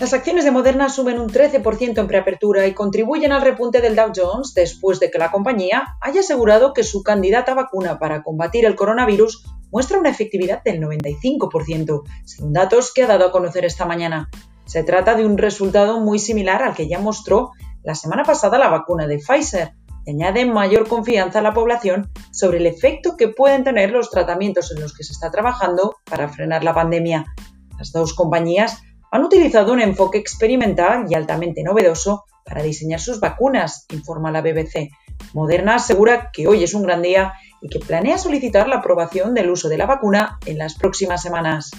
Las 0.00 0.14
acciones 0.14 0.46
de 0.46 0.50
Moderna 0.50 0.88
suben 0.88 1.20
un 1.20 1.28
13% 1.28 1.98
en 1.98 2.06
preapertura 2.06 2.66
y 2.66 2.72
contribuyen 2.72 3.32
al 3.32 3.42
repunte 3.42 3.82
del 3.82 3.94
Dow 3.94 4.12
Jones 4.16 4.54
después 4.54 4.98
de 4.98 5.10
que 5.10 5.18
la 5.18 5.30
compañía 5.30 5.98
haya 6.00 6.20
asegurado 6.20 6.72
que 6.72 6.84
su 6.84 7.02
candidata 7.02 7.52
vacuna 7.52 7.98
para 7.98 8.22
combatir 8.22 8.64
el 8.64 8.76
coronavirus 8.76 9.44
muestra 9.70 9.98
una 9.98 10.08
efectividad 10.08 10.62
del 10.64 10.80
95%, 10.80 12.02
según 12.24 12.52
datos 12.54 12.94
que 12.94 13.02
ha 13.02 13.08
dado 13.08 13.26
a 13.26 13.30
conocer 13.30 13.66
esta 13.66 13.84
mañana. 13.84 14.30
Se 14.64 14.84
trata 14.84 15.14
de 15.16 15.26
un 15.26 15.36
resultado 15.36 16.00
muy 16.00 16.18
similar 16.18 16.62
al 16.62 16.74
que 16.74 16.88
ya 16.88 16.98
mostró 16.98 17.50
la 17.82 17.94
semana 17.94 18.24
pasada 18.24 18.56
la 18.56 18.70
vacuna 18.70 19.06
de 19.06 19.18
Pfizer, 19.18 19.74
y 20.06 20.12
añade 20.12 20.46
mayor 20.46 20.88
confianza 20.88 21.40
a 21.40 21.42
la 21.42 21.52
población 21.52 22.10
sobre 22.32 22.56
el 22.56 22.66
efecto 22.66 23.18
que 23.18 23.28
pueden 23.28 23.64
tener 23.64 23.90
los 23.90 24.08
tratamientos 24.08 24.72
en 24.74 24.80
los 24.80 24.96
que 24.96 25.04
se 25.04 25.12
está 25.12 25.30
trabajando 25.30 25.96
para 26.08 26.30
frenar 26.30 26.64
la 26.64 26.72
pandemia. 26.72 27.26
Las 27.78 27.92
dos 27.92 28.14
compañías 28.14 28.82
han 29.10 29.24
utilizado 29.24 29.72
un 29.72 29.80
enfoque 29.80 30.18
experimental 30.18 31.06
y 31.08 31.14
altamente 31.14 31.62
novedoso 31.62 32.24
para 32.44 32.62
diseñar 32.62 33.00
sus 33.00 33.20
vacunas, 33.20 33.86
informa 33.92 34.32
la 34.32 34.40
BBC. 34.40 34.90
Moderna 35.34 35.76
asegura 35.76 36.30
que 36.32 36.46
hoy 36.46 36.64
es 36.64 36.74
un 36.74 36.82
gran 36.82 37.02
día 37.02 37.34
y 37.60 37.68
que 37.68 37.80
planea 37.80 38.18
solicitar 38.18 38.68
la 38.68 38.76
aprobación 38.76 39.34
del 39.34 39.50
uso 39.50 39.68
de 39.68 39.78
la 39.78 39.86
vacuna 39.86 40.38
en 40.46 40.58
las 40.58 40.74
próximas 40.74 41.22
semanas. 41.22 41.70